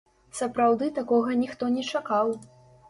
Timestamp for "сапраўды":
0.39-0.89